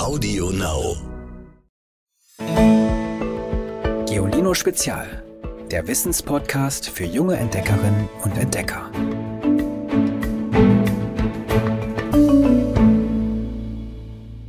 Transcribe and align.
Audio 0.00 0.50
Now. 0.50 0.96
Geolino 4.06 4.54
Spezial, 4.54 5.22
der 5.70 5.86
Wissenspodcast 5.86 6.88
für 6.88 7.04
junge 7.04 7.36
Entdeckerinnen 7.36 8.08
und 8.24 8.38
Entdecker. 8.38 8.90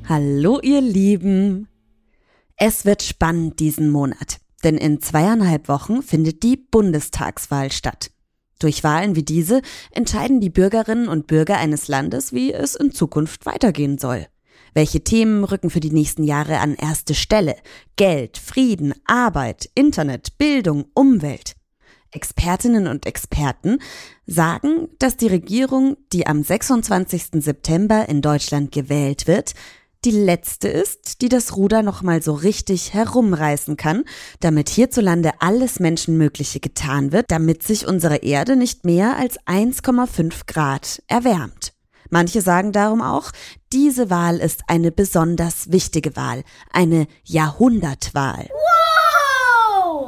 Hallo 0.08 0.62
ihr 0.62 0.80
Lieben. 0.80 1.68
Es 2.56 2.86
wird 2.86 3.04
spannend 3.04 3.60
diesen 3.60 3.90
Monat, 3.90 4.40
denn 4.64 4.78
in 4.78 5.02
zweieinhalb 5.02 5.68
Wochen 5.68 6.02
findet 6.02 6.44
die 6.44 6.56
Bundestagswahl 6.56 7.74
statt. 7.74 8.12
Durch 8.60 8.86
Wahlen 8.86 9.18
wie 9.18 9.24
diese 9.24 9.62
entscheiden 9.92 10.40
die 10.40 10.50
Bürgerinnen 10.50 11.10
und 11.10 11.28
Bürger 11.28 11.58
eines 11.58 11.90
Landes, 11.90 12.32
wie 12.32 12.54
es 12.54 12.76
in 12.76 12.94
Zukunft 12.94 13.46
weitergehen 13.46 13.98
soll. 13.98 14.28
Welche 14.74 15.04
Themen 15.04 15.44
rücken 15.44 15.70
für 15.70 15.82
die 15.82 15.91
nächsten 15.91 16.23
Jahre 16.23 16.59
an 16.59 16.76
erste 16.76 17.14
Stelle? 17.14 17.55
Geld, 17.98 18.38
Frieden, 18.38 18.94
Arbeit, 19.05 19.70
Internet, 19.76 20.38
Bildung, 20.38 20.86
Umwelt. 20.94 21.55
Expertinnen 22.12 22.88
und 22.88 23.05
Experten 23.05 23.80
sagen, 24.26 24.90
dass 25.00 25.18
die 25.18 25.28
Regierung, 25.28 25.98
die 26.14 26.28
am 26.28 26.44
26. 26.44 27.44
September 27.44 28.08
in 28.08 28.22
Deutschland 28.22 28.72
gewählt 28.72 29.28
wird, 29.28 29.54
die 30.04 30.12
letzte 30.12 30.68
ist, 30.68 31.22
die 31.22 31.30
das 31.30 31.56
Ruder 31.56 31.84
nochmal 31.84 32.23
so 32.23 32.34
richtig 32.34 32.94
herumreißen 32.94 33.78
kann, 33.78 34.03
damit 34.40 34.70
hierzulande 34.70 35.31
alles 35.40 35.80
Menschenmögliche 35.80 36.59
getan 36.59 37.12
wird, 37.12 37.30
damit 37.30 37.62
sich 37.64 37.88
unsere 37.88 38.17
Erde 38.17 38.56
nicht 38.56 38.84
mehr 38.84 39.16
als 39.17 39.40
1,5 39.42 40.48
Grad 40.48 41.03
erwärmt. 41.08 41.73
Manche 42.12 42.42
sagen 42.42 42.74
darum 42.74 43.02
auch, 43.02 43.32
diese 43.74 44.10
Wahl 44.10 44.38
ist 44.38 44.64
eine 44.68 44.92
besonders 44.92 45.72
wichtige 45.72 46.16
Wahl, 46.16 46.44
eine 46.72 47.08
Jahrhundertwahl. 47.24 48.50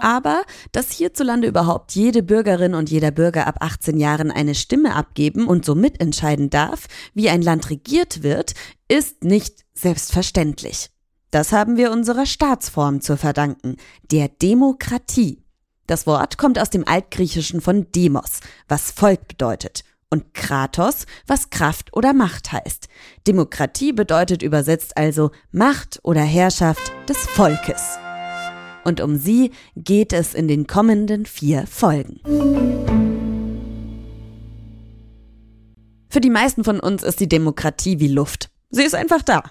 Aber 0.02 0.44
dass 0.74 0.92
hierzulande 0.92 1.48
überhaupt 1.48 1.94
jede 1.94 2.22
Bürgerin 2.22 2.76
und 2.76 2.92
jeder 2.92 3.12
Bürger 3.12 3.48
ab 3.48 3.58
18 3.62 3.98
Jahren 3.98 4.32
eine 4.32 4.54
Stimme 4.54 4.96
abgeben 4.96 5.48
und 5.48 5.64
so 5.64 5.76
mitentscheiden 5.76 6.50
darf, 6.50 6.88
wie 7.14 7.30
ein 7.30 7.42
Land 7.42 7.70
regiert 7.70 8.22
wird, 8.22 8.54
ist 8.90 9.24
nicht 9.24 9.64
selbstverständlich. 9.74 10.90
Das 11.32 11.54
haben 11.54 11.78
wir 11.78 11.92
unserer 11.92 12.26
Staatsform 12.26 13.00
zu 13.00 13.16
verdanken, 13.16 13.78
der 14.12 14.28
Demokratie. 14.28 15.42
Das 15.88 16.06
Wort 16.06 16.38
kommt 16.38 16.60
aus 16.60 16.70
dem 16.70 16.86
Altgriechischen 16.86 17.62
von 17.62 17.90
Demos, 17.92 18.42
was 18.68 18.92
Volk 18.92 19.30
bedeutet, 19.30 19.84
und 20.14 20.34
Kratos, 20.36 21.08
was 21.26 21.50
Kraft 21.50 21.90
oder 21.92 22.14
Macht 22.14 22.52
heißt. 22.52 22.88
Demokratie 23.28 23.94
bedeutet 23.94 24.44
übersetzt 24.44 24.96
also 24.96 25.32
Macht 25.52 26.00
oder 26.04 26.22
Herrschaft 26.22 26.94
des 27.10 27.18
Volkes 27.18 27.98
und 28.84 29.02
um 29.02 29.18
sie 29.18 29.52
geht 29.76 30.14
es 30.14 30.34
in 30.34 30.48
den 30.48 30.68
kommenden 30.68 31.26
vier 31.26 31.66
Folgen. 31.68 32.20
Für 36.10 36.22
die 36.22 36.30
meisten 36.30 36.64
von 36.64 36.80
uns 36.80 37.02
ist 37.02 37.20
die 37.20 37.30
Demokratie 37.30 38.00
wie 38.00 38.08
Luft. 38.08 38.50
Sie 38.70 38.84
ist 38.84 38.96
einfach 38.96 39.24
da. 39.24 39.44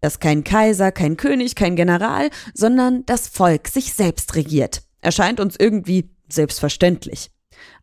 Dass 0.00 0.20
kein 0.20 0.44
Kaiser, 0.44 0.92
kein 0.92 1.16
König, 1.16 1.54
kein 1.54 1.76
General, 1.76 2.30
sondern 2.54 3.04
das 3.06 3.28
Volk 3.28 3.68
sich 3.68 3.94
selbst 3.94 4.34
regiert. 4.34 4.82
Erscheint 5.00 5.40
uns 5.40 5.56
irgendwie 5.58 6.10
selbstverständlich. 6.28 7.30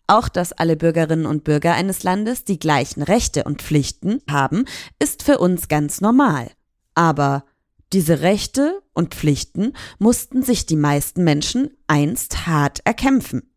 Auch 0.07 0.29
dass 0.29 0.53
alle 0.53 0.75
Bürgerinnen 0.75 1.25
und 1.25 1.43
Bürger 1.43 1.73
eines 1.73 2.03
Landes 2.03 2.45
die 2.45 2.59
gleichen 2.59 3.01
Rechte 3.01 3.43
und 3.43 3.61
Pflichten 3.61 4.21
haben, 4.29 4.65
ist 4.99 5.23
für 5.23 5.39
uns 5.39 5.67
ganz 5.67 6.01
normal. 6.01 6.51
Aber 6.93 7.45
diese 7.91 8.21
Rechte 8.21 8.81
und 8.93 9.15
Pflichten 9.15 9.73
mussten 9.97 10.43
sich 10.43 10.65
die 10.65 10.75
meisten 10.75 11.23
Menschen 11.23 11.71
einst 11.87 12.45
hart 12.45 12.81
erkämpfen. 12.85 13.54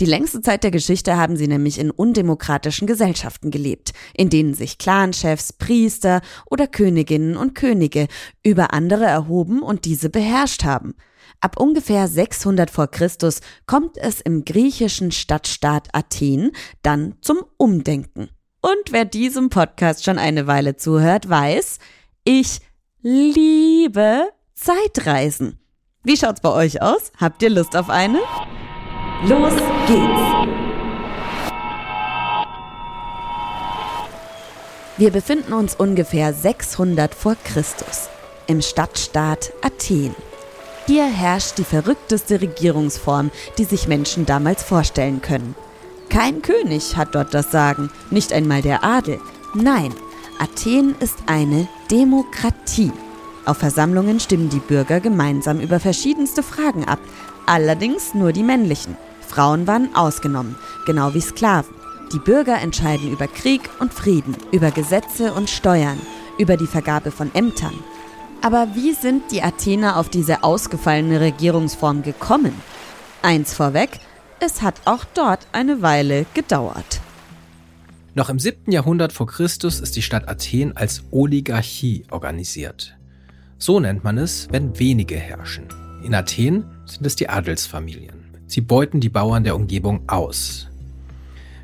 Die 0.00 0.06
längste 0.06 0.40
Zeit 0.40 0.64
der 0.64 0.70
Geschichte 0.70 1.16
haben 1.16 1.36
sie 1.36 1.48
nämlich 1.48 1.78
in 1.78 1.90
undemokratischen 1.90 2.86
Gesellschaften 2.86 3.50
gelebt, 3.50 3.92
in 4.14 4.30
denen 4.30 4.54
sich 4.54 4.78
Clanchefs, 4.78 5.52
Priester 5.52 6.20
oder 6.50 6.66
Königinnen 6.66 7.36
und 7.36 7.54
Könige 7.54 8.08
über 8.42 8.72
andere 8.72 9.04
erhoben 9.04 9.62
und 9.62 9.84
diese 9.84 10.10
beherrscht 10.10 10.64
haben. 10.64 10.94
Ab 11.40 11.60
ungefähr 11.60 12.08
600 12.08 12.70
vor 12.70 12.88
Christus 12.88 13.40
kommt 13.66 13.96
es 13.96 14.20
im 14.20 14.44
griechischen 14.44 15.12
Stadtstaat 15.12 15.88
Athen 15.92 16.52
dann 16.82 17.14
zum 17.20 17.38
Umdenken. 17.56 18.28
Und 18.60 18.90
wer 18.90 19.04
diesem 19.04 19.50
Podcast 19.50 20.04
schon 20.04 20.18
eine 20.18 20.46
Weile 20.46 20.76
zuhört, 20.76 21.28
weiß, 21.28 21.78
ich 22.24 22.60
liebe 23.02 24.28
Zeitreisen. 24.54 25.60
Wie 26.02 26.16
schaut's 26.16 26.40
bei 26.40 26.50
euch 26.50 26.82
aus? 26.82 27.12
Habt 27.18 27.42
ihr 27.42 27.50
Lust 27.50 27.76
auf 27.76 27.88
eine? 27.88 28.18
Los 29.26 29.52
geht's! 29.88 30.20
Wir 34.96 35.10
befinden 35.10 35.54
uns 35.54 35.74
ungefähr 35.74 36.32
600 36.32 37.16
vor 37.16 37.34
Christus 37.42 38.08
im 38.46 38.62
Stadtstaat 38.62 39.52
Athen. 39.60 40.14
Hier 40.86 41.04
herrscht 41.04 41.58
die 41.58 41.64
verrückteste 41.64 42.40
Regierungsform, 42.40 43.32
die 43.58 43.64
sich 43.64 43.88
Menschen 43.88 44.24
damals 44.24 44.62
vorstellen 44.62 45.20
können. 45.20 45.56
Kein 46.10 46.40
König 46.40 46.96
hat 46.96 47.16
dort 47.16 47.34
das 47.34 47.50
Sagen, 47.50 47.90
nicht 48.10 48.32
einmal 48.32 48.62
der 48.62 48.84
Adel. 48.84 49.18
Nein, 49.52 49.92
Athen 50.38 50.94
ist 51.00 51.18
eine 51.26 51.66
Demokratie. 51.90 52.92
Auf 53.46 53.56
Versammlungen 53.56 54.20
stimmen 54.20 54.48
die 54.48 54.60
Bürger 54.60 55.00
gemeinsam 55.00 55.58
über 55.58 55.80
verschiedenste 55.80 56.44
Fragen 56.44 56.84
ab, 56.84 57.00
allerdings 57.46 58.14
nur 58.14 58.32
die 58.32 58.44
männlichen. 58.44 58.96
Frauen 59.28 59.66
waren 59.66 59.94
ausgenommen, 59.94 60.56
genau 60.86 61.14
wie 61.14 61.20
Sklaven. 61.20 61.74
Die 62.12 62.18
Bürger 62.18 62.60
entscheiden 62.60 63.12
über 63.12 63.28
Krieg 63.28 63.68
und 63.80 63.92
Frieden, 63.92 64.36
über 64.50 64.70
Gesetze 64.70 65.34
und 65.34 65.50
Steuern, 65.50 66.00
über 66.38 66.56
die 66.56 66.66
Vergabe 66.66 67.10
von 67.10 67.34
Ämtern. 67.34 67.74
Aber 68.40 68.68
wie 68.74 68.94
sind 68.94 69.30
die 69.30 69.42
Athener 69.42 69.96
auf 69.96 70.08
diese 70.08 70.42
ausgefallene 70.42 71.20
Regierungsform 71.20 72.02
gekommen? 72.02 72.54
Eins 73.20 73.52
vorweg, 73.52 73.90
es 74.40 74.62
hat 74.62 74.80
auch 74.84 75.04
dort 75.04 75.46
eine 75.52 75.82
Weile 75.82 76.24
gedauert. 76.34 77.00
Noch 78.14 78.30
im 78.30 78.38
7. 78.38 78.72
Jahrhundert 78.72 79.12
vor 79.12 79.26
Christus 79.26 79.80
ist 79.80 79.94
die 79.96 80.02
Stadt 80.02 80.28
Athen 80.28 80.76
als 80.76 81.04
Oligarchie 81.10 82.04
organisiert. 82.10 82.96
So 83.58 83.80
nennt 83.80 84.02
man 84.02 84.18
es, 84.18 84.48
wenn 84.50 84.78
wenige 84.78 85.16
herrschen. 85.16 85.68
In 86.02 86.14
Athen 86.14 86.64
sind 86.86 87.06
es 87.06 87.16
die 87.16 87.28
Adelsfamilien. 87.28 88.17
Sie 88.48 88.60
beuten 88.60 88.98
die 88.98 89.08
Bauern 89.08 89.44
der 89.44 89.54
Umgebung 89.54 90.08
aus. 90.08 90.68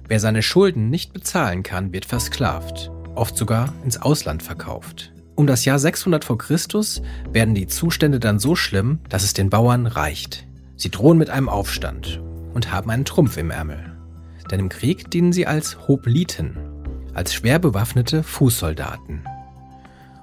Wer 0.07 0.21
seine 0.21 0.43
Schulden 0.43 0.89
nicht 0.89 1.13
bezahlen 1.13 1.65
kann, 1.65 1.93
wird 1.93 2.05
versklavt, 2.05 2.93
oft 3.17 3.37
sogar 3.37 3.73
ins 3.85 4.01
Ausland 4.01 4.45
verkauft. 4.45 5.13
Um 5.35 5.49
das 5.49 5.65
Jahr 5.65 5.81
600 5.81 6.25
vor 6.25 6.39
Christus 6.39 7.03
werden 7.33 7.57
die 7.57 7.67
Zustände 7.67 8.21
dann 8.21 8.39
so 8.39 8.55
schlimm, 8.55 9.01
dass 9.09 9.25
es 9.25 9.33
den 9.33 9.51
Bauern 9.51 9.87
reicht. 9.87 10.47
Sie 10.77 10.91
drohen 10.91 11.19
mit 11.19 11.31
einem 11.31 11.49
Aufstand 11.49 12.23
und 12.53 12.71
haben 12.71 12.91
einen 12.91 13.05
Trumpf 13.05 13.37
im 13.37 13.51
Ärmel 13.51 13.95
denn 14.51 14.61
im 14.61 14.69
Krieg 14.69 15.11
dienen 15.11 15.33
sie 15.33 15.47
als 15.47 15.89
Hopliten, 15.89 16.57
als 17.13 17.35
schwer 17.35 17.59
bewaffnete 17.59 18.23
Fußsoldaten. 18.23 19.25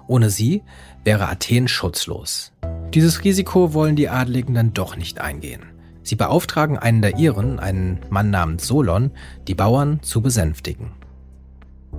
Ohne 0.07 0.29
sie 0.29 0.63
wäre 1.03 1.28
Athen 1.29 1.67
schutzlos. 1.67 2.51
Dieses 2.93 3.23
Risiko 3.23 3.73
wollen 3.73 3.95
die 3.95 4.09
Adligen 4.09 4.53
dann 4.53 4.73
doch 4.73 4.97
nicht 4.97 5.22
eingehen. 5.22 5.63
Sie 6.03 6.16
beauftragen 6.16 6.78
einen 6.78 7.01
der 7.01 7.17
ihren, 7.17 7.59
einen 7.59 8.00
Mann 8.09 8.29
namens 8.29 8.67
Solon, 8.67 9.12
die 9.47 9.56
Bauern 9.56 10.01
zu 10.01 10.22
besänftigen. 10.22 10.91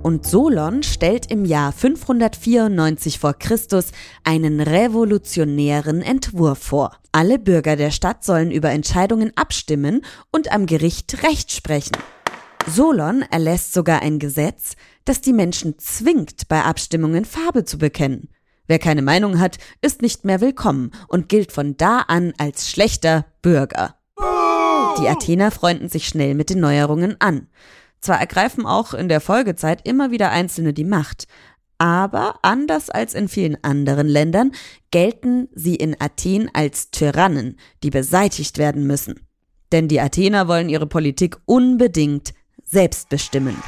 Und 0.01 0.25
Solon 0.25 0.83
stellt 0.83 1.31
im 1.31 1.45
Jahr 1.45 1.71
594 1.71 3.19
vor 3.19 3.33
Christus 3.33 3.91
einen 4.23 4.59
revolutionären 4.59 6.01
Entwurf 6.01 6.59
vor. 6.59 6.97
Alle 7.11 7.39
Bürger 7.39 7.75
der 7.75 7.91
Stadt 7.91 8.23
sollen 8.23 8.51
über 8.51 8.71
Entscheidungen 8.71 9.31
abstimmen 9.35 10.01
und 10.31 10.51
am 10.51 10.65
Gericht 10.65 11.23
Recht 11.23 11.51
sprechen. 11.51 11.95
Solon 12.67 13.23
erlässt 13.29 13.73
sogar 13.73 14.01
ein 14.01 14.19
Gesetz, 14.19 14.75
das 15.05 15.21
die 15.21 15.33
Menschen 15.33 15.79
zwingt, 15.79 16.47
bei 16.47 16.63
Abstimmungen 16.63 17.23
Farbe 17.23 17.65
zu 17.65 17.77
bekennen. 17.77 18.29
Wer 18.67 18.79
keine 18.79 19.01
Meinung 19.01 19.39
hat, 19.39 19.57
ist 19.81 20.01
nicht 20.01 20.23
mehr 20.25 20.41
willkommen 20.41 20.91
und 21.07 21.29
gilt 21.29 21.51
von 21.51 21.77
da 21.77 21.99
an 22.07 22.33
als 22.37 22.69
schlechter 22.69 23.25
Bürger. 23.41 23.95
Die 24.99 25.07
Athener 25.07 25.51
freunden 25.51 25.89
sich 25.89 26.07
schnell 26.07 26.35
mit 26.35 26.49
den 26.49 26.59
Neuerungen 26.59 27.15
an. 27.19 27.47
Zwar 27.99 28.19
ergreifen 28.19 28.65
auch 28.65 28.93
in 28.93 29.09
der 29.09 29.21
Folgezeit 29.21 29.87
immer 29.87 30.11
wieder 30.11 30.29
Einzelne 30.29 30.73
die 30.73 30.83
Macht, 30.83 31.27
aber 31.77 32.39
anders 32.43 32.89
als 32.89 33.13
in 33.13 33.27
vielen 33.27 33.61
anderen 33.63 34.07
Ländern 34.07 34.51
gelten 34.91 35.49
sie 35.53 35.75
in 35.75 35.95
Athen 35.99 36.49
als 36.53 36.91
Tyrannen, 36.91 37.57
die 37.81 37.89
beseitigt 37.89 38.57
werden 38.57 38.85
müssen. 38.85 39.27
Denn 39.71 39.87
die 39.87 39.99
Athener 39.99 40.47
wollen 40.47 40.69
ihre 40.69 40.87
Politik 40.87 41.37
unbedingt 41.45 42.33
selbst 42.63 43.09
bestimmen. 43.09 43.61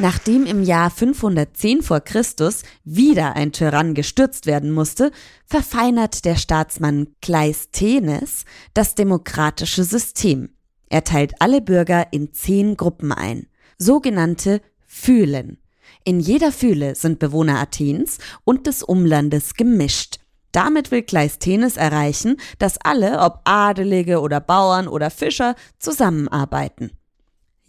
Nachdem 0.00 0.44
im 0.44 0.64
Jahr 0.64 0.90
510 0.90 1.82
vor 1.82 2.00
Christus 2.00 2.64
wieder 2.82 3.36
ein 3.36 3.52
Tyrann 3.52 3.94
gestürzt 3.94 4.46
werden 4.46 4.72
musste, 4.72 5.12
verfeinert 5.46 6.24
der 6.24 6.34
Staatsmann 6.34 7.14
Kleisthenes 7.22 8.44
das 8.74 8.96
demokratische 8.96 9.84
System. 9.84 10.50
Er 10.88 11.04
teilt 11.04 11.40
alle 11.40 11.60
Bürger 11.60 12.08
in 12.12 12.32
zehn 12.32 12.76
Gruppen 12.76 13.12
ein, 13.12 13.46
sogenannte 13.78 14.60
Phylen. 14.84 15.58
In 16.02 16.18
jeder 16.18 16.50
Phyle 16.50 16.96
sind 16.96 17.20
Bewohner 17.20 17.60
Athens 17.60 18.18
und 18.42 18.66
des 18.66 18.82
Umlandes 18.82 19.54
gemischt. 19.54 20.18
Damit 20.50 20.90
will 20.90 21.02
Kleisthenes 21.02 21.76
erreichen, 21.76 22.36
dass 22.58 22.78
alle, 22.78 23.20
ob 23.20 23.40
Adelige 23.44 24.20
oder 24.20 24.40
Bauern 24.40 24.88
oder 24.88 25.10
Fischer, 25.10 25.54
zusammenarbeiten. 25.78 26.90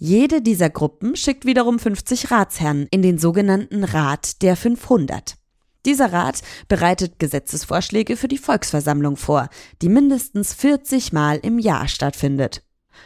Jede 0.07 0.43
dieser 0.43 0.69
Gruppen 0.69 1.15
schickt 1.15 1.45
wiederum 1.45 1.79
50 1.79 2.29
Ratsherren 2.29 2.85
in 2.91 3.01
den 3.01 3.17
sogenannten 3.17 3.83
Rat 3.83 4.43
der 4.43 4.55
500. 4.55 5.33
Dieser 5.83 6.13
Rat 6.13 6.43
bereitet 6.67 7.17
Gesetzesvorschläge 7.17 8.15
für 8.15 8.27
die 8.27 8.37
Volksversammlung 8.37 9.17
vor, 9.17 9.49
die 9.81 9.89
mindestens 9.89 10.53
40 10.53 11.11
Mal 11.11 11.39
im 11.41 11.57
Jahr 11.57 11.87
stattfindet. 11.87 12.61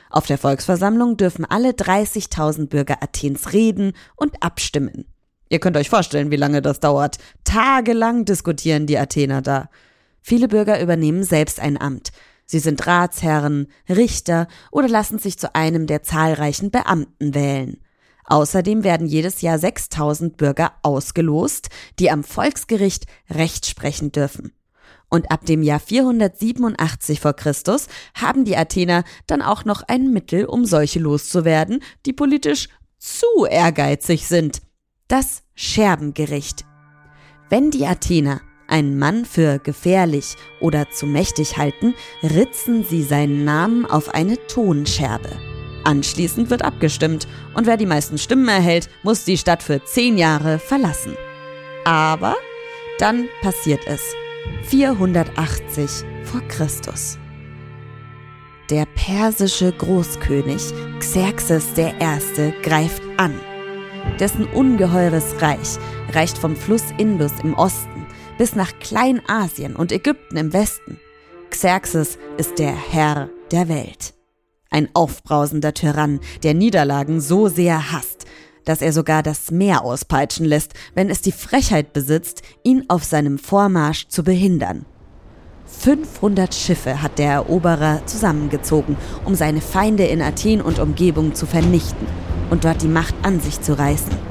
Auf 0.09 0.25
der 0.25 0.37
Volksversammlung 0.37 1.15
dürfen 1.15 1.45
alle 1.45 1.69
30.000 1.69 2.67
Bürger 2.67 3.01
Athens 3.01 3.53
reden 3.53 3.93
und 4.17 4.43
abstimmen. 4.43 5.05
Ihr 5.47 5.61
könnt 5.61 5.77
euch 5.77 5.89
vorstellen, 5.89 6.31
wie 6.31 6.35
lange 6.35 6.61
das 6.61 6.81
dauert. 6.81 7.17
Tagelang 7.45 8.25
diskutieren 8.25 8.87
die 8.87 8.97
Athener 8.97 9.41
da. 9.41 9.69
Viele 10.21 10.49
Bürger 10.49 10.81
übernehmen 10.81 11.23
selbst 11.23 11.61
ein 11.61 11.79
Amt. 11.79 12.11
Sie 12.51 12.57
sind 12.57 12.87
Ratsherren, 12.87 13.67
Richter 13.87 14.47
oder 14.71 14.87
lassen 14.87 15.19
sich 15.19 15.37
zu 15.37 15.53
einem 15.53 15.85
der 15.85 16.01
zahlreichen 16.01 16.71
Beamten 16.71 17.35
wählen. 17.35 17.77
Außerdem 18.25 18.83
werden 18.83 19.05
jedes 19.05 19.41
Jahr 19.41 19.59
6000 19.59 20.35
Bürger 20.35 20.71
ausgelost, 20.81 21.69
die 21.99 22.09
am 22.09 22.23
Volksgericht 22.23 23.05
Recht 23.29 23.67
sprechen 23.67 24.11
dürfen. 24.11 24.51
Und 25.09 25.29
ab 25.31 25.45
dem 25.45 25.61
Jahr 25.61 25.79
487 25.79 27.19
vor 27.19 27.33
Christus 27.33 27.85
haben 28.15 28.45
die 28.45 28.57
Athener 28.57 29.03
dann 29.27 29.43
auch 29.43 29.63
noch 29.63 29.83
ein 29.87 30.11
Mittel, 30.11 30.45
um 30.45 30.65
solche 30.65 30.99
loszuwerden, 30.99 31.83
die 32.07 32.13
politisch 32.13 32.67
zu 32.97 33.45
ehrgeizig 33.47 34.27
sind 34.27 34.63
das 35.07 35.43
Scherbengericht. 35.53 36.65
Wenn 37.49 37.69
die 37.69 37.85
Athener 37.85 38.41
einen 38.69 38.97
Mann 38.97 39.25
für 39.25 39.59
gefährlich 39.59 40.35
oder 40.59 40.89
zu 40.89 41.05
mächtig 41.05 41.57
halten, 41.57 41.93
ritzen 42.23 42.83
sie 42.83 43.03
seinen 43.03 43.43
Namen 43.43 43.85
auf 43.85 44.13
eine 44.13 44.37
Tonscherbe. 44.47 45.29
Anschließend 45.83 46.49
wird 46.49 46.63
abgestimmt 46.63 47.27
und 47.53 47.65
wer 47.65 47.77
die 47.77 47.85
meisten 47.85 48.17
Stimmen 48.17 48.47
erhält, 48.47 48.89
muss 49.03 49.25
die 49.25 49.37
Stadt 49.37 49.63
für 49.63 49.83
zehn 49.83 50.17
Jahre 50.17 50.59
verlassen. 50.59 51.15
Aber 51.85 52.35
dann 52.99 53.27
passiert 53.41 53.81
es. 53.87 54.01
480 54.63 56.05
vor 56.23 56.41
Christus. 56.47 57.17
Der 58.69 58.85
persische 58.93 59.71
Großkönig 59.71 60.61
Xerxes 60.99 61.65
I. 61.77 62.53
greift 62.61 63.01
an 63.17 63.39
dessen 64.19 64.45
ungeheures 64.45 65.41
Reich 65.41 65.77
reicht 66.13 66.37
vom 66.37 66.55
Fluss 66.55 66.83
Indus 66.97 67.31
im 67.43 67.53
Osten 67.53 68.05
bis 68.39 68.55
nach 68.55 68.71
Kleinasien 68.79 69.75
und 69.75 69.91
Ägypten 69.91 70.37
im 70.37 70.53
Westen. 70.53 70.97
Xerxes 71.51 72.17
ist 72.37 72.57
der 72.57 72.73
Herr 72.73 73.29
der 73.51 73.67
Welt. 73.67 74.13
Ein 74.71 74.87
aufbrausender 74.93 75.73
Tyrann, 75.73 76.21
der 76.41 76.53
Niederlagen 76.53 77.19
so 77.19 77.49
sehr 77.49 77.91
hasst, 77.91 78.25
dass 78.63 78.81
er 78.81 78.93
sogar 78.93 79.23
das 79.23 79.51
Meer 79.51 79.83
auspeitschen 79.83 80.45
lässt, 80.45 80.73
wenn 80.95 81.09
es 81.09 81.21
die 81.21 81.33
Frechheit 81.33 81.91
besitzt, 81.91 82.41
ihn 82.63 82.85
auf 82.87 83.03
seinem 83.03 83.39
Vormarsch 83.39 84.07
zu 84.07 84.23
behindern. 84.23 84.85
500 85.65 86.55
Schiffe 86.55 87.01
hat 87.01 87.19
der 87.19 87.31
Eroberer 87.33 88.05
zusammengezogen, 88.05 88.95
um 89.25 89.35
seine 89.35 89.59
Feinde 89.59 90.05
in 90.05 90.21
Athen 90.21 90.61
und 90.61 90.79
Umgebung 90.79 91.35
zu 91.35 91.45
vernichten 91.45 92.07
und 92.49 92.63
dort 92.63 92.83
die 92.83 92.87
Macht 92.87 93.15
an 93.21 93.41
sich 93.41 93.59
zu 93.61 93.77
reißen. 93.77 94.28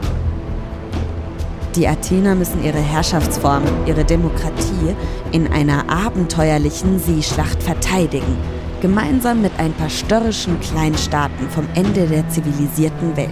Die 1.74 1.86
Athener 1.86 2.34
müssen 2.34 2.64
ihre 2.64 2.78
Herrschaftsform, 2.78 3.62
ihre 3.86 4.04
Demokratie 4.04 4.96
in 5.32 5.52
einer 5.52 5.88
abenteuerlichen 5.88 6.98
Seeschlacht 6.98 7.62
verteidigen, 7.62 8.36
gemeinsam 8.80 9.42
mit 9.42 9.52
ein 9.58 9.72
paar 9.74 9.90
störrischen 9.90 10.58
Kleinstaaten 10.60 11.48
vom 11.50 11.66
Ende 11.74 12.06
der 12.06 12.28
zivilisierten 12.30 13.16
Welt. 13.16 13.30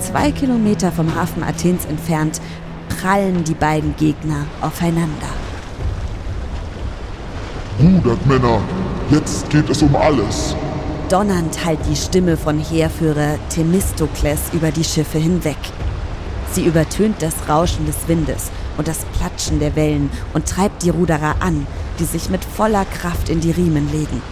Zwei 0.00 0.32
Kilometer 0.32 0.90
vom 0.90 1.14
Hafen 1.14 1.42
Athens 1.42 1.84
entfernt 1.84 2.40
prallen 3.00 3.44
die 3.44 3.54
beiden 3.54 3.94
Gegner 3.96 4.46
aufeinander. 4.60 5.28
Rudert, 7.80 8.26
Männer! 8.26 8.60
Jetzt 9.10 9.48
geht 9.50 9.68
es 9.68 9.82
um 9.82 9.94
alles! 9.94 10.56
Donnernd 11.08 11.64
hallt 11.64 11.78
die 11.90 11.96
Stimme 11.96 12.36
von 12.36 12.58
Heerführer 12.58 13.38
Themistokles 13.48 14.40
über 14.52 14.70
die 14.70 14.84
Schiffe 14.84 15.18
hinweg. 15.18 15.56
Sie 16.52 16.64
übertönt 16.64 17.20
das 17.20 17.34
Rauschen 17.48 17.86
des 17.86 18.08
Windes 18.08 18.50
und 18.76 18.88
das 18.88 19.04
Platschen 19.18 19.60
der 19.60 19.76
Wellen 19.76 20.10
und 20.34 20.48
treibt 20.48 20.82
die 20.82 20.90
Ruderer 20.90 21.36
an, 21.40 21.66
die 21.98 22.04
sich 22.04 22.30
mit 22.30 22.44
voller 22.44 22.84
Kraft 22.84 23.28
in 23.28 23.40
die 23.40 23.50
Riemen 23.50 23.90
legen. 23.92 24.22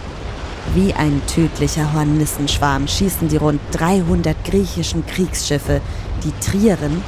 Wie 0.73 0.93
ein 0.93 1.21
tödlicher 1.27 1.93
Hornissenschwarm 1.93 2.87
schießen 2.87 3.29
die 3.29 3.37
rund 3.37 3.61
300 3.71 4.35
griechischen 4.43 5.05
Kriegsschiffe, 5.05 5.81
die 6.23 6.33
Trieren, 6.39 7.01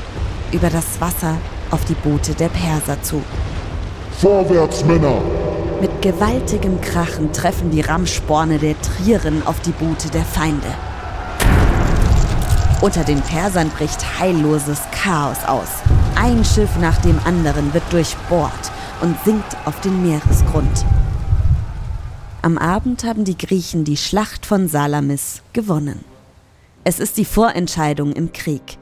über 0.51 0.69
das 0.69 0.99
Wasser 0.99 1.37
auf 1.71 1.83
die 1.85 1.93
Boote 1.93 2.33
der 2.33 2.49
Perser 2.49 3.01
zu. 3.01 3.21
Vorwärts, 4.19 4.83
Männer! 4.85 5.21
Mit 5.81 6.01
gewaltigem 6.01 6.81
Krachen 6.81 7.31
treffen 7.31 7.71
die 7.71 7.81
Rammsporne 7.81 8.57
der 8.57 8.75
Trieren 8.81 9.45
auf 9.45 9.59
die 9.61 9.71
Boote 9.71 10.09
der 10.09 10.25
Feinde. 10.25 10.67
Unter 12.81 13.03
den 13.03 13.19
Persern 13.19 13.69
bricht 13.71 14.19
heilloses 14.19 14.79
Chaos 14.91 15.43
aus. 15.45 15.67
Ein 16.15 16.45
Schiff 16.45 16.77
nach 16.79 16.97
dem 17.01 17.19
anderen 17.25 17.73
wird 17.73 17.83
durchbohrt 17.91 18.71
und 19.01 19.17
sinkt 19.25 19.57
auf 19.65 19.81
den 19.81 20.01
Meeresgrund. 20.01 20.85
Am 22.41 22.57
Abend 22.57 23.03
haben 23.03 23.25
die 23.25 23.37
Griechen 23.37 23.83
die 23.83 23.97
Schlacht 23.97 24.45
von 24.45 24.69
Salamis 24.69 25.41
gewonnen. 25.51 26.05
Es 26.85 27.01
ist 27.01 27.17
die 27.17 27.25
Vorentscheidung 27.25 28.13
im 28.13 28.31
Krieg. 28.31 28.77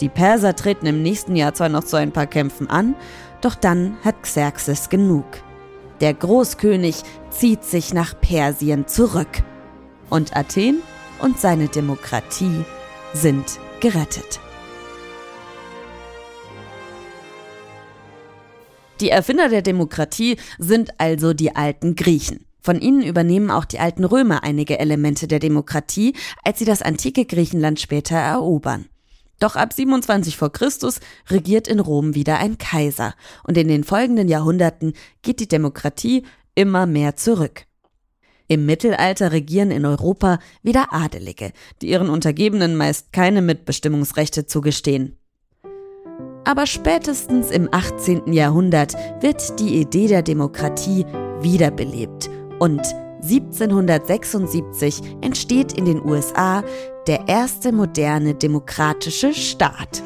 Die 0.00 0.08
Perser 0.08 0.56
treten 0.56 0.86
im 0.86 1.02
nächsten 1.02 1.36
Jahr 1.36 1.52
zwar 1.52 1.68
noch 1.68 1.84
zu 1.84 1.96
ein 1.96 2.12
paar 2.12 2.26
Kämpfen 2.26 2.70
an, 2.70 2.94
doch 3.42 3.54
dann 3.54 3.98
hat 4.02 4.22
Xerxes 4.22 4.88
genug. 4.88 5.26
Der 6.00 6.14
Großkönig 6.14 7.02
zieht 7.28 7.64
sich 7.64 7.92
nach 7.92 8.18
Persien 8.18 8.86
zurück. 8.86 9.42
Und 10.08 10.34
Athen 10.34 10.80
und 11.18 11.38
seine 11.38 11.68
Demokratie 11.68 12.64
sind 13.16 13.58
gerettet. 13.80 14.40
Die 19.00 19.08
Erfinder 19.10 19.48
der 19.48 19.62
Demokratie 19.62 20.36
sind 20.58 21.00
also 21.00 21.32
die 21.32 21.56
alten 21.56 21.96
Griechen. 21.96 22.44
Von 22.60 22.80
ihnen 22.80 23.02
übernehmen 23.02 23.50
auch 23.50 23.64
die 23.64 23.78
alten 23.78 24.04
Römer 24.04 24.42
einige 24.42 24.78
Elemente 24.78 25.28
der 25.28 25.38
Demokratie, 25.38 26.14
als 26.44 26.58
sie 26.58 26.64
das 26.64 26.82
antike 26.82 27.24
Griechenland 27.24 27.80
später 27.80 28.16
erobern. 28.16 28.86
Doch 29.38 29.56
ab 29.56 29.72
27 29.72 30.36
vor 30.36 30.52
Christus 30.52 31.00
regiert 31.30 31.68
in 31.68 31.80
Rom 31.80 32.14
wieder 32.14 32.38
ein 32.38 32.58
Kaiser 32.58 33.14
und 33.44 33.56
in 33.56 33.68
den 33.68 33.84
folgenden 33.84 34.28
Jahrhunderten 34.28 34.94
geht 35.22 35.40
die 35.40 35.48
Demokratie 35.48 36.24
immer 36.54 36.86
mehr 36.86 37.16
zurück. 37.16 37.66
Im 38.48 38.66
Mittelalter 38.66 39.32
regieren 39.32 39.70
in 39.70 39.84
Europa 39.84 40.38
wieder 40.62 40.92
Adelige, 40.92 41.52
die 41.82 41.88
ihren 41.88 42.08
Untergebenen 42.08 42.76
meist 42.76 43.12
keine 43.12 43.42
Mitbestimmungsrechte 43.42 44.46
zugestehen. 44.46 45.18
Aber 46.44 46.66
spätestens 46.66 47.50
im 47.50 47.68
18. 47.72 48.32
Jahrhundert 48.32 48.94
wird 49.20 49.58
die 49.58 49.80
Idee 49.80 50.06
der 50.06 50.22
Demokratie 50.22 51.04
wiederbelebt 51.40 52.30
und 52.60 52.82
1776 53.22 55.00
entsteht 55.22 55.72
in 55.72 55.86
den 55.86 56.04
USA 56.04 56.62
der 57.08 57.26
erste 57.26 57.72
moderne 57.72 58.34
demokratische 58.34 59.34
Staat. 59.34 60.02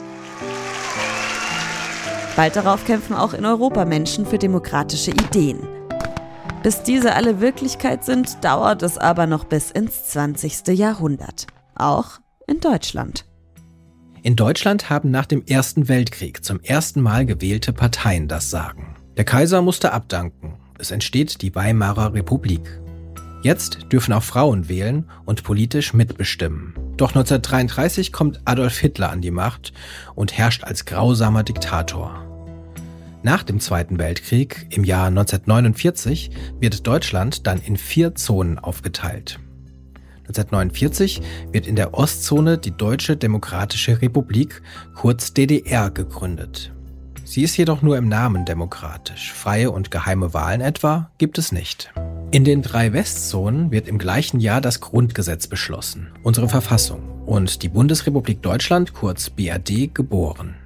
Bald 2.36 2.56
darauf 2.56 2.86
kämpfen 2.86 3.14
auch 3.14 3.34
in 3.34 3.44
Europa 3.44 3.84
Menschen 3.84 4.24
für 4.24 4.38
demokratische 4.38 5.10
Ideen. 5.10 5.79
Bis 6.62 6.82
diese 6.82 7.14
alle 7.14 7.40
Wirklichkeit 7.40 8.04
sind, 8.04 8.44
dauert 8.44 8.82
es 8.82 8.98
aber 8.98 9.26
noch 9.26 9.44
bis 9.44 9.70
ins 9.70 10.08
20. 10.08 10.68
Jahrhundert. 10.68 11.46
Auch 11.74 12.20
in 12.46 12.60
Deutschland. 12.60 13.24
In 14.22 14.36
Deutschland 14.36 14.90
haben 14.90 15.10
nach 15.10 15.24
dem 15.24 15.42
Ersten 15.46 15.88
Weltkrieg 15.88 16.44
zum 16.44 16.60
ersten 16.60 17.00
Mal 17.00 17.24
gewählte 17.24 17.72
Parteien 17.72 18.28
das 18.28 18.50
Sagen. 18.50 18.94
Der 19.16 19.24
Kaiser 19.24 19.62
musste 19.62 19.92
abdanken. 19.94 20.58
Es 20.78 20.90
entsteht 20.90 21.40
die 21.40 21.54
Weimarer 21.54 22.12
Republik. 22.12 22.80
Jetzt 23.42 23.86
dürfen 23.90 24.12
auch 24.12 24.22
Frauen 24.22 24.68
wählen 24.68 25.08
und 25.24 25.42
politisch 25.44 25.94
mitbestimmen. 25.94 26.74
Doch 26.98 27.08
1933 27.08 28.12
kommt 28.12 28.42
Adolf 28.44 28.76
Hitler 28.76 29.10
an 29.10 29.22
die 29.22 29.30
Macht 29.30 29.72
und 30.14 30.36
herrscht 30.36 30.64
als 30.64 30.84
grausamer 30.84 31.42
Diktator. 31.42 32.29
Nach 33.22 33.42
dem 33.42 33.60
Zweiten 33.60 33.98
Weltkrieg 33.98 34.66
im 34.70 34.82
Jahr 34.82 35.08
1949 35.08 36.30
wird 36.58 36.86
Deutschland 36.86 37.46
dann 37.46 37.60
in 37.60 37.76
vier 37.76 38.14
Zonen 38.14 38.58
aufgeteilt. 38.58 39.38
1949 40.28 41.20
wird 41.52 41.66
in 41.66 41.76
der 41.76 41.92
Ostzone 41.92 42.56
die 42.56 42.70
Deutsche 42.70 43.16
Demokratische 43.16 44.00
Republik, 44.00 44.62
kurz 44.94 45.34
DDR, 45.34 45.90
gegründet. 45.90 46.72
Sie 47.24 47.42
ist 47.42 47.56
jedoch 47.56 47.82
nur 47.82 47.98
im 47.98 48.08
Namen 48.08 48.44
demokratisch. 48.44 49.32
Freie 49.32 49.70
und 49.70 49.90
geheime 49.90 50.32
Wahlen 50.32 50.60
etwa 50.60 51.10
gibt 51.18 51.36
es 51.36 51.52
nicht. 51.52 51.92
In 52.30 52.44
den 52.44 52.62
drei 52.62 52.92
Westzonen 52.92 53.70
wird 53.70 53.86
im 53.86 53.98
gleichen 53.98 54.40
Jahr 54.40 54.60
das 54.60 54.80
Grundgesetz 54.80 55.46
beschlossen, 55.46 56.08
unsere 56.22 56.48
Verfassung, 56.48 57.02
und 57.26 57.62
die 57.62 57.68
Bundesrepublik 57.68 58.40
Deutschland, 58.40 58.94
kurz 58.94 59.30
BRD, 59.30 59.94
geboren. 59.94 60.59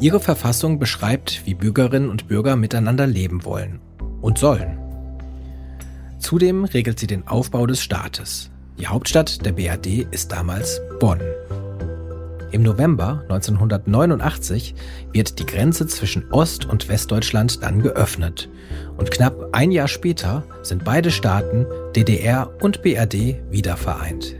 Ihre 0.00 0.20
Verfassung 0.20 0.78
beschreibt, 0.78 1.42
wie 1.46 1.54
Bürgerinnen 1.54 2.10
und 2.10 2.28
Bürger 2.28 2.56
miteinander 2.56 3.06
leben 3.06 3.44
wollen 3.44 3.80
und 4.20 4.38
sollen. 4.38 4.78
Zudem 6.18 6.64
regelt 6.64 6.98
sie 6.98 7.06
den 7.06 7.28
Aufbau 7.28 7.66
des 7.66 7.82
Staates. 7.82 8.50
Die 8.78 8.86
Hauptstadt 8.88 9.44
der 9.46 9.52
BRD 9.52 10.06
ist 10.10 10.32
damals 10.32 10.80
Bonn. 10.98 11.20
Im 12.50 12.62
November 12.62 13.20
1989 13.28 14.74
wird 15.12 15.38
die 15.38 15.46
Grenze 15.46 15.86
zwischen 15.86 16.30
Ost- 16.32 16.66
und 16.66 16.88
Westdeutschland 16.88 17.62
dann 17.62 17.82
geöffnet. 17.82 18.48
Und 18.96 19.10
knapp 19.10 19.48
ein 19.52 19.70
Jahr 19.70 19.88
später 19.88 20.44
sind 20.62 20.84
beide 20.84 21.10
Staaten, 21.10 21.66
DDR 21.96 22.50
und 22.60 22.82
BRD, 22.82 23.40
wieder 23.50 23.76
vereint. 23.76 24.36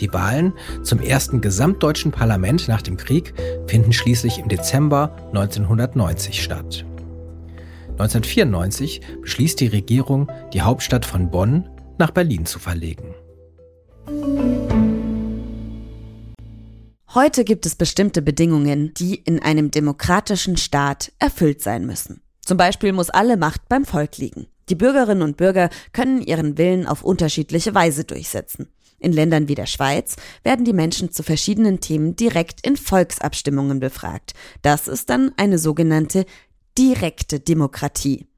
Die 0.00 0.12
Wahlen 0.12 0.52
zum 0.82 1.00
ersten 1.00 1.40
gesamtdeutschen 1.40 2.12
Parlament 2.12 2.68
nach 2.68 2.82
dem 2.82 2.96
Krieg 2.96 3.34
finden 3.66 3.92
schließlich 3.92 4.38
im 4.38 4.48
Dezember 4.48 5.16
1990 5.28 6.42
statt. 6.42 6.84
1994 7.92 9.00
beschließt 9.20 9.60
die 9.60 9.66
Regierung, 9.68 10.30
die 10.52 10.62
Hauptstadt 10.62 11.04
von 11.04 11.30
Bonn 11.30 11.68
nach 11.98 12.10
Berlin 12.10 12.46
zu 12.46 12.58
verlegen. 12.58 13.14
Heute 17.14 17.44
gibt 17.44 17.66
es 17.66 17.74
bestimmte 17.74 18.22
Bedingungen, 18.22 18.94
die 18.94 19.16
in 19.16 19.42
einem 19.42 19.70
demokratischen 19.70 20.56
Staat 20.56 21.12
erfüllt 21.18 21.60
sein 21.60 21.84
müssen. 21.84 22.22
Zum 22.40 22.56
Beispiel 22.56 22.92
muss 22.92 23.10
alle 23.10 23.36
Macht 23.36 23.68
beim 23.68 23.84
Volk 23.84 24.16
liegen. 24.16 24.46
Die 24.68 24.74
Bürgerinnen 24.74 25.22
und 25.22 25.36
Bürger 25.36 25.68
können 25.92 26.22
ihren 26.22 26.56
Willen 26.56 26.86
auf 26.86 27.04
unterschiedliche 27.04 27.74
Weise 27.74 28.04
durchsetzen. 28.04 28.68
In 29.02 29.12
Ländern 29.12 29.48
wie 29.48 29.56
der 29.56 29.66
Schweiz 29.66 30.14
werden 30.44 30.64
die 30.64 30.72
Menschen 30.72 31.10
zu 31.10 31.24
verschiedenen 31.24 31.80
Themen 31.80 32.14
direkt 32.14 32.64
in 32.64 32.76
Volksabstimmungen 32.76 33.80
befragt. 33.80 34.32
Das 34.62 34.86
ist 34.86 35.10
dann 35.10 35.32
eine 35.36 35.58
sogenannte 35.58 36.24
direkte 36.78 37.40
Demokratie. 37.40 38.28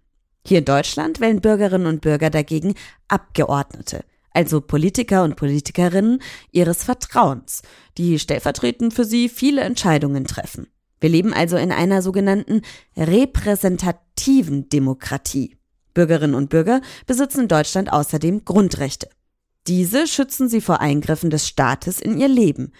Hier 0.46 0.60
in 0.60 0.64
Deutschland 0.64 1.20
wählen 1.20 1.42
Bürgerinnen 1.42 1.86
und 1.86 2.00
Bürger 2.00 2.30
dagegen 2.30 2.74
Abgeordnete, 3.08 4.06
also 4.30 4.62
Politiker 4.62 5.22
und 5.22 5.36
Politikerinnen 5.36 6.22
ihres 6.50 6.82
Vertrauens, 6.82 7.60
die 7.98 8.18
stellvertretend 8.18 8.94
für 8.94 9.04
sie 9.04 9.28
viele 9.28 9.60
Entscheidungen 9.60 10.24
treffen. 10.24 10.68
Wir 10.98 11.10
leben 11.10 11.34
also 11.34 11.58
in 11.58 11.72
einer 11.72 12.00
sogenannten 12.00 12.62
repräsentativen 12.96 14.70
Demokratie. 14.70 15.58
Bürgerinnen 15.92 16.34
und 16.34 16.48
Bürger 16.48 16.80
besitzen 17.06 17.42
in 17.42 17.48
Deutschland 17.48 17.92
außerdem 17.92 18.46
Grundrechte. 18.46 19.10
Diese 19.66 20.06
schützen 20.06 20.48
sie 20.48 20.60
vor 20.60 20.80
Eingriffen 20.80 21.30
des 21.30 21.48
Staates 21.48 22.00
in 22.00 22.18
ihr 22.18 22.28
Leben. 22.28 22.72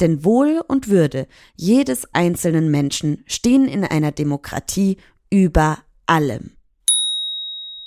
Denn 0.00 0.24
Wohl 0.24 0.60
und 0.66 0.88
Würde 0.88 1.28
jedes 1.54 2.12
einzelnen 2.12 2.70
Menschen 2.70 3.22
stehen 3.26 3.68
in 3.68 3.84
einer 3.84 4.10
Demokratie 4.10 4.98
über 5.30 5.78
allem. 6.06 6.50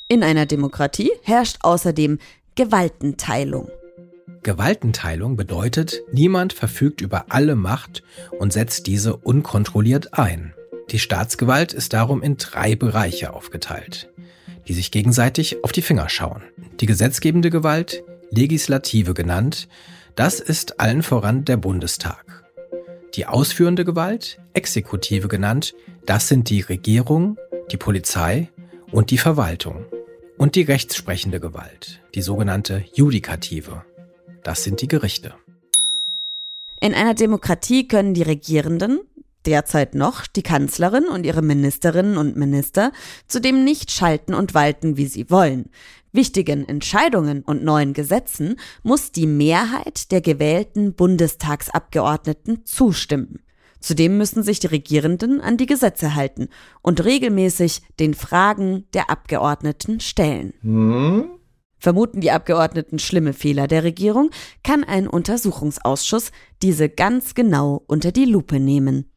In 0.08 0.24
einer 0.24 0.46
Demokratie 0.46 1.12
herrscht 1.24 1.58
außerdem 1.62 2.20
Gewaltenteilung. 2.56 3.70
Gewaltenteilung 4.44 5.36
bedeutet, 5.36 6.01
niemand 6.13 6.54
verfügt 6.54 7.01
über 7.01 7.25
alle 7.30 7.58
Macht 7.58 8.04
und 8.39 8.54
setzt 8.54 8.88
diese 8.88 9.18
unkontrolliert 9.18 10.13
ein. 10.13 10.54
Die 10.89 11.00
Staatsgewalt 11.00 11.74
ist 11.74 11.92
darum 11.92 12.24
in 12.24 12.38
drei 12.38 12.75
Bereiche 12.75 13.34
aufgeteilt, 13.34 14.10
die 14.70 14.74
sich 14.74 14.92
gegenseitig 14.92 15.66
auf 15.66 15.74
die 15.74 15.82
Finger 15.82 16.08
schauen. 16.08 16.42
Die 16.80 16.86
gesetzgebende 16.86 17.50
Gewalt, 17.50 18.04
Legislative 18.29 19.13
genannt, 19.13 19.67
das 20.15 20.39
ist 20.39 20.79
allen 20.79 21.03
voran 21.03 21.46
der 21.46 21.57
Bundestag. 21.57 22.43
Die 23.15 23.25
ausführende 23.25 23.86
Gewalt, 23.86 24.39
Exekutive 24.53 25.27
genannt, 25.27 25.74
das 26.05 26.27
sind 26.27 26.50
die 26.50 26.62
Regierung, 26.62 27.38
die 27.72 27.77
Polizei 27.77 28.50
und 28.91 29.12
die 29.12 29.17
Verwaltung. 29.17 29.86
Und 30.38 30.55
die 30.55 30.62
rechtssprechende 30.62 31.39
Gewalt, 31.39 32.01
die 32.13 32.22
sogenannte 32.22 32.84
Judikative, 32.93 33.84
das 34.43 34.63
sind 34.63 34.81
die 34.81 34.88
Gerichte. 34.88 35.34
In 36.79 36.93
einer 36.93 37.15
Demokratie 37.15 37.88
können 37.88 38.13
die 38.13 38.24
Regierenden, 38.24 39.00
derzeit 39.48 39.96
noch 39.96 40.27
die 40.27 40.43
Kanzlerin 40.43 41.07
und 41.07 41.25
ihre 41.25 41.41
Ministerinnen 41.41 42.17
und 42.17 42.36
Minister, 42.36 42.91
zudem 43.27 43.63
nicht 43.63 43.91
schalten 43.91 44.34
und 44.36 44.53
walten, 44.53 44.98
wie 44.98 45.07
sie 45.07 45.31
wollen. 45.31 45.72
Wichtigen 46.17 46.67
Entscheidungen 46.67 47.43
und 47.43 47.63
neuen 47.63 47.93
Gesetzen 47.93 48.59
muss 48.83 49.13
die 49.13 49.27
Mehrheit 49.27 50.12
der 50.12 50.19
gewählten 50.19 50.93
Bundestagsabgeordneten 50.93 52.65
zustimmen. 52.65 53.39
Zudem 53.79 54.17
müssen 54.17 54.43
sich 54.43 54.59
die 54.59 54.67
Regierenden 54.67 55.39
an 55.39 55.55
die 55.55 55.67
Gesetze 55.67 56.15
halten 56.15 56.50
und 56.81 57.05
regelmäßig 57.05 57.83
den 58.00 58.15
Fragen 58.15 58.86
der 58.93 59.09
Abgeordneten 59.09 60.00
stellen. 60.00 60.53
Hm? 60.62 61.29
Vermuten 61.77 62.19
die 62.21 62.31
Abgeordneten 62.31 62.97
schlimme 62.97 63.33
Fehler 63.33 63.67
der 63.67 63.83
Regierung, 63.83 64.31
kann 64.63 64.83
ein 64.83 65.07
Untersuchungsausschuss 65.07 66.31
diese 66.63 66.89
ganz 66.89 67.36
genau 67.36 67.83
unter 67.88 68.12
die 68.12 68.25
Lupe 68.25 68.59
nehmen. 68.59 69.12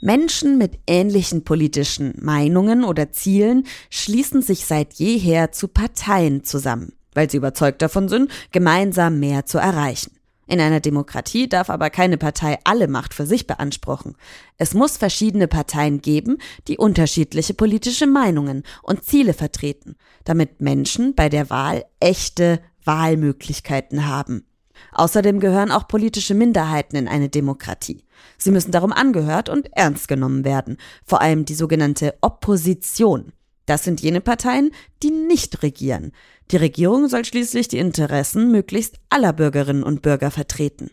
Menschen 0.00 0.58
mit 0.58 0.78
ähnlichen 0.86 1.44
politischen 1.44 2.14
Meinungen 2.20 2.84
oder 2.84 3.12
Zielen 3.12 3.66
schließen 3.88 4.42
sich 4.42 4.66
seit 4.66 4.94
jeher 4.94 5.52
zu 5.52 5.68
Parteien 5.68 6.44
zusammen, 6.44 6.92
weil 7.14 7.30
sie 7.30 7.38
überzeugt 7.38 7.80
davon 7.80 8.08
sind, 8.08 8.30
gemeinsam 8.52 9.18
mehr 9.18 9.46
zu 9.46 9.58
erreichen. 9.58 10.12
In 10.48 10.60
einer 10.60 10.80
Demokratie 10.80 11.48
darf 11.48 11.70
aber 11.70 11.90
keine 11.90 12.18
Partei 12.18 12.58
alle 12.62 12.86
Macht 12.86 13.14
für 13.14 13.26
sich 13.26 13.46
beanspruchen. 13.46 14.16
Es 14.58 14.74
muss 14.74 14.96
verschiedene 14.96 15.48
Parteien 15.48 16.00
geben, 16.00 16.38
die 16.68 16.78
unterschiedliche 16.78 17.54
politische 17.54 18.06
Meinungen 18.06 18.62
und 18.82 19.04
Ziele 19.04 19.34
vertreten, 19.34 19.96
damit 20.24 20.60
Menschen 20.60 21.14
bei 21.16 21.28
der 21.28 21.50
Wahl 21.50 21.84
echte 21.98 22.60
Wahlmöglichkeiten 22.84 24.06
haben. 24.06 24.46
Außerdem 24.92 25.40
gehören 25.40 25.72
auch 25.72 25.88
politische 25.88 26.34
Minderheiten 26.34 26.96
in 26.96 27.08
eine 27.08 27.28
Demokratie. 27.28 28.04
Sie 28.38 28.50
müssen 28.50 28.72
darum 28.72 28.92
angehört 28.92 29.48
und 29.48 29.68
ernst 29.72 30.08
genommen 30.08 30.44
werden, 30.44 30.76
vor 31.04 31.20
allem 31.20 31.44
die 31.44 31.54
sogenannte 31.54 32.14
Opposition. 32.20 33.32
Das 33.66 33.84
sind 33.84 34.00
jene 34.00 34.20
Parteien, 34.20 34.70
die 35.02 35.10
nicht 35.10 35.62
regieren. 35.62 36.12
Die 36.50 36.56
Regierung 36.56 37.08
soll 37.08 37.24
schließlich 37.24 37.68
die 37.68 37.78
Interessen 37.78 38.52
möglichst 38.52 38.96
aller 39.10 39.32
Bürgerinnen 39.32 39.82
und 39.82 40.02
Bürger 40.02 40.30
vertreten. 40.30 40.90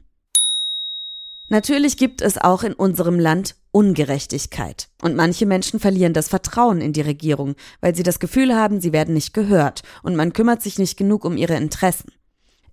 Natürlich 1.50 1.98
gibt 1.98 2.22
es 2.24 2.40
auch 2.40 2.64
in 2.64 2.74
unserem 2.74 3.20
Land 3.20 3.56
Ungerechtigkeit. 3.72 4.90
Und 5.02 5.16
manche 5.16 5.46
Menschen 5.46 5.80
verlieren 5.80 6.14
das 6.14 6.30
Vertrauen 6.30 6.80
in 6.80 6.94
die 6.94 7.02
Regierung, 7.02 7.56
weil 7.82 7.96
sie 7.96 8.04
das 8.04 8.20
Gefühl 8.20 8.56
haben, 8.56 8.82
sie 8.82 8.94
werden 8.94 9.14
nicht 9.14 9.34
gehört 9.34 9.82
und 10.04 10.16
man 10.16 10.34
kümmert 10.34 10.62
sich 10.62 10.80
nicht 10.80 10.98
genug 10.98 11.26
um 11.26 11.38
ihre 11.38 11.56
Interessen. 11.56 12.12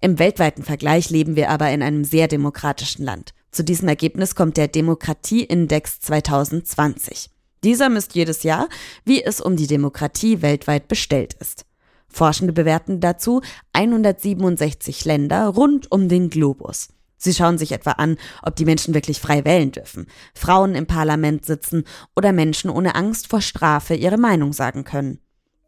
Im 0.00 0.18
weltweiten 0.18 0.62
Vergleich 0.62 1.10
leben 1.10 1.36
wir 1.36 1.50
aber 1.50 1.70
in 1.70 1.82
einem 1.82 2.04
sehr 2.04 2.28
demokratischen 2.28 3.04
Land. 3.04 3.34
Zu 3.50 3.64
diesem 3.64 3.88
Ergebnis 3.88 4.34
kommt 4.34 4.56
der 4.56 4.68
Demokratieindex 4.68 6.00
2020. 6.00 7.30
Dieser 7.64 7.88
misst 7.88 8.14
jedes 8.14 8.42
Jahr, 8.42 8.68
wie 9.04 9.22
es 9.22 9.40
um 9.40 9.56
die 9.56 9.66
Demokratie 9.66 10.40
weltweit 10.40 10.88
bestellt 10.88 11.34
ist. 11.34 11.66
Forschende 12.08 12.52
bewerten 12.52 13.00
dazu 13.00 13.42
167 13.72 15.04
Länder 15.04 15.46
rund 15.48 15.90
um 15.92 16.08
den 16.08 16.30
Globus. 16.30 16.88
Sie 17.16 17.34
schauen 17.34 17.58
sich 17.58 17.72
etwa 17.72 17.92
an, 17.92 18.16
ob 18.42 18.56
die 18.56 18.64
Menschen 18.64 18.94
wirklich 18.94 19.20
frei 19.20 19.44
wählen 19.44 19.70
dürfen, 19.70 20.06
Frauen 20.34 20.74
im 20.74 20.86
Parlament 20.86 21.44
sitzen 21.44 21.84
oder 22.16 22.32
Menschen 22.32 22.70
ohne 22.70 22.94
Angst 22.94 23.28
vor 23.28 23.42
Strafe 23.42 23.94
ihre 23.94 24.16
Meinung 24.16 24.54
sagen 24.54 24.84
können. 24.84 25.18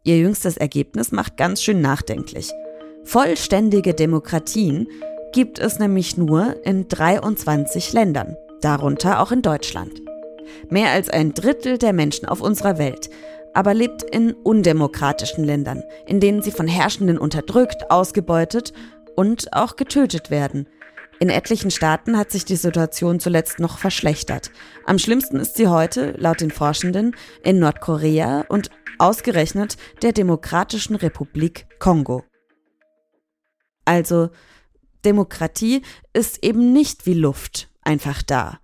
Ihr 0.03 0.17
jüngstes 0.17 0.57
Ergebnis 0.57 1.11
macht 1.11 1.37
ganz 1.37 1.61
schön 1.61 1.79
nachdenklich. 1.79 2.51
Vollständige 3.03 3.93
Demokratien 3.93 4.87
gibt 5.33 5.59
es 5.59 5.79
nämlich 5.79 6.15
nur 6.15 6.65
in 6.65 6.87
23 6.87 7.91
Ländern, 7.91 8.37
darunter 8.61 9.21
auch 9.21 9.31
in 9.31 9.41
Deutschland. 9.41 10.01
Mehr 10.69 10.91
als 10.91 11.09
ein 11.09 11.33
Drittel 11.33 11.77
der 11.77 11.93
Menschen 11.93 12.27
auf 12.27 12.39
unserer 12.39 12.77
Welt 12.77 13.09
aber 13.53 13.73
lebt 13.73 14.03
in 14.03 14.33
undemokratischen 14.33 15.43
Ländern, 15.43 15.83
in 16.05 16.19
denen 16.19 16.41
sie 16.41 16.51
von 16.51 16.67
Herrschenden 16.67 17.17
unterdrückt, 17.17 17.89
ausgebeutet 17.89 18.73
und 19.15 19.53
auch 19.53 19.75
getötet 19.75 20.31
werden. 20.31 20.67
In 21.19 21.29
etlichen 21.29 21.71
Staaten 21.71 22.17
hat 22.17 22.31
sich 22.31 22.43
die 22.43 22.55
Situation 22.55 23.19
zuletzt 23.19 23.59
noch 23.59 23.77
verschlechtert. 23.77 24.51
Am 24.85 24.97
schlimmsten 24.97 25.39
ist 25.39 25.55
sie 25.55 25.67
heute, 25.67 26.15
laut 26.17 26.41
den 26.41 26.51
Forschenden, 26.51 27.15
in 27.43 27.59
Nordkorea 27.59 28.45
und 28.49 28.69
ausgerechnet 28.97 29.77
der 30.01 30.11
Demokratischen 30.11 30.95
Republik 30.95 31.67
Kongo. 31.79 32.23
Also, 33.85 34.29
Demokratie 35.05 35.81
ist 36.13 36.43
eben 36.43 36.73
nicht 36.73 37.05
wie 37.05 37.13
Luft 37.13 37.69
einfach 37.81 38.23
da. 38.23 38.59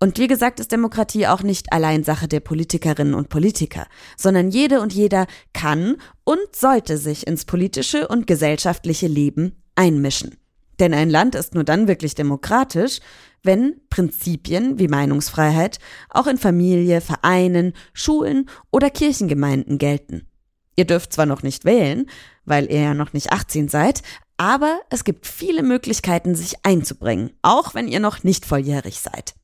Und 0.00 0.18
wie 0.18 0.28
gesagt 0.28 0.60
ist 0.60 0.70
Demokratie 0.70 1.26
auch 1.26 1.42
nicht 1.42 1.72
allein 1.72 2.04
Sache 2.04 2.28
der 2.28 2.40
Politikerinnen 2.40 3.14
und 3.14 3.28
Politiker, 3.28 3.86
sondern 4.16 4.50
jede 4.50 4.80
und 4.80 4.92
jeder 4.92 5.26
kann 5.52 5.96
und 6.22 6.54
sollte 6.54 6.98
sich 6.98 7.26
ins 7.26 7.44
politische 7.44 8.06
und 8.06 8.28
gesellschaftliche 8.28 9.08
Leben 9.08 9.56
einmischen. 9.74 10.36
Denn 10.78 10.94
ein 10.94 11.10
Land 11.10 11.34
ist 11.34 11.54
nur 11.54 11.64
dann 11.64 11.88
wirklich 11.88 12.14
demokratisch, 12.14 13.00
wenn 13.42 13.80
Prinzipien 13.90 14.78
wie 14.78 14.86
Meinungsfreiheit 14.86 15.80
auch 16.10 16.28
in 16.28 16.38
Familie, 16.38 17.00
Vereinen, 17.00 17.72
Schulen 17.92 18.48
oder 18.70 18.90
Kirchengemeinden 18.90 19.78
gelten. 19.78 20.28
Ihr 20.76 20.84
dürft 20.84 21.12
zwar 21.12 21.26
noch 21.26 21.42
nicht 21.42 21.64
wählen, 21.64 22.06
weil 22.44 22.70
ihr 22.70 22.80
ja 22.80 22.94
noch 22.94 23.12
nicht 23.12 23.32
18 23.32 23.68
seid, 23.68 24.02
aber 24.38 24.80
es 24.88 25.04
gibt 25.04 25.26
viele 25.26 25.62
Möglichkeiten, 25.62 26.34
sich 26.34 26.64
einzubringen, 26.64 27.32
auch 27.42 27.74
wenn 27.74 27.88
ihr 27.88 28.00
noch 28.00 28.24
nicht 28.24 28.46
volljährig 28.46 29.00
seid. 29.00 29.34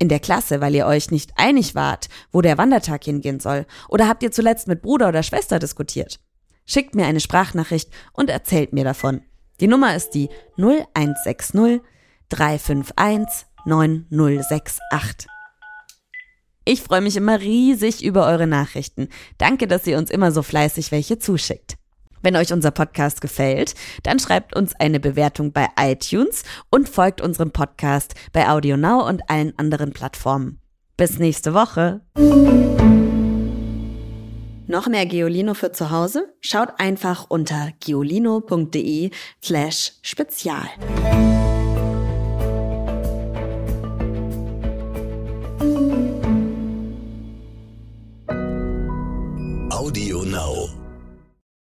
In 0.00 0.08
der 0.08 0.18
Klasse, 0.18 0.60
weil 0.60 0.74
ihr 0.74 0.86
euch 0.86 1.12
nicht 1.12 1.30
einig 1.36 1.76
wart, 1.76 2.08
wo 2.32 2.40
der 2.40 2.58
Wandertag 2.58 3.04
hingehen 3.04 3.38
soll, 3.38 3.66
oder 3.88 4.08
habt 4.08 4.24
ihr 4.24 4.32
zuletzt 4.32 4.66
mit 4.66 4.82
Bruder 4.82 5.10
oder 5.10 5.22
Schwester 5.22 5.60
diskutiert? 5.60 6.18
schickt 6.70 6.94
mir 6.94 7.06
eine 7.06 7.20
Sprachnachricht 7.20 7.90
und 8.12 8.30
erzählt 8.30 8.72
mir 8.72 8.84
davon. 8.84 9.22
Die 9.60 9.66
Nummer 9.66 9.94
ist 9.94 10.10
die 10.10 10.28
0160 10.56 11.82
351 12.28 13.46
9068. 13.66 15.28
Ich 16.64 16.82
freue 16.82 17.00
mich 17.00 17.16
immer 17.16 17.40
riesig 17.40 18.04
über 18.04 18.26
eure 18.26 18.46
Nachrichten. 18.46 19.08
Danke, 19.38 19.66
dass 19.66 19.86
ihr 19.86 19.98
uns 19.98 20.10
immer 20.10 20.30
so 20.30 20.42
fleißig 20.42 20.92
welche 20.92 21.18
zuschickt. 21.18 21.79
Wenn 22.22 22.36
euch 22.36 22.52
unser 22.52 22.70
Podcast 22.70 23.20
gefällt, 23.20 23.74
dann 24.02 24.18
schreibt 24.18 24.54
uns 24.54 24.74
eine 24.78 25.00
Bewertung 25.00 25.52
bei 25.52 25.68
iTunes 25.78 26.42
und 26.70 26.88
folgt 26.88 27.20
unserem 27.20 27.50
Podcast 27.50 28.14
bei 28.32 28.48
AudioNow 28.48 29.08
und 29.08 29.28
allen 29.28 29.58
anderen 29.58 29.92
Plattformen. 29.92 30.60
Bis 30.96 31.18
nächste 31.18 31.54
Woche. 31.54 32.02
Noch 34.66 34.86
mehr 34.86 35.06
Geolino 35.06 35.54
für 35.54 35.72
zu 35.72 35.90
Hause? 35.90 36.32
Schaut 36.40 36.78
einfach 36.78 37.26
unter 37.28 37.72
geolino.de 37.80 39.10
slash 39.42 39.94
spezial. 40.02 40.68
Audio 49.70 50.22
Now. 50.22 50.79